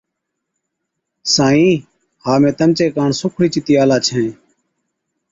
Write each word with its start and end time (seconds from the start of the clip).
سائِين، 1.33 1.83
ها 2.27 2.33
مين 2.41 2.53
تمچي 2.59 2.85
ڪاڻ 2.95 3.09
سُوکڙِي 3.19 3.47
چتِي 3.53 3.73
آلا 3.83 3.97
ڇَين۔ 4.05 4.29